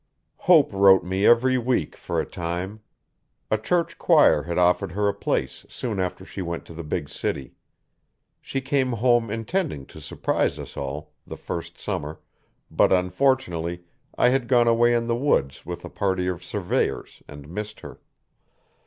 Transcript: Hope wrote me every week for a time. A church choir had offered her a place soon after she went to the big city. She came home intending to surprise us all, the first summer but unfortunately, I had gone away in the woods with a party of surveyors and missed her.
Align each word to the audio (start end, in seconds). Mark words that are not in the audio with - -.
Hope 0.49 0.73
wrote 0.73 1.03
me 1.03 1.27
every 1.27 1.59
week 1.59 1.95
for 1.95 2.19
a 2.19 2.25
time. 2.25 2.79
A 3.51 3.57
church 3.59 3.99
choir 3.99 4.41
had 4.41 4.57
offered 4.57 4.93
her 4.93 5.07
a 5.07 5.13
place 5.13 5.63
soon 5.69 5.99
after 5.99 6.25
she 6.25 6.41
went 6.41 6.65
to 6.65 6.73
the 6.73 6.83
big 6.83 7.07
city. 7.07 7.53
She 8.41 8.61
came 8.61 8.93
home 8.93 9.29
intending 9.29 9.85
to 9.85 10.01
surprise 10.01 10.57
us 10.57 10.75
all, 10.75 11.13
the 11.27 11.37
first 11.37 11.77
summer 11.79 12.19
but 12.71 12.91
unfortunately, 12.91 13.83
I 14.17 14.29
had 14.29 14.47
gone 14.47 14.67
away 14.67 14.95
in 14.95 15.05
the 15.05 15.15
woods 15.15 15.67
with 15.67 15.85
a 15.85 15.89
party 15.91 16.25
of 16.25 16.43
surveyors 16.43 17.21
and 17.27 17.47
missed 17.47 17.81
her. 17.81 17.99